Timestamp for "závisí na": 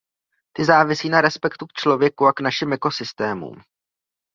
0.65-1.21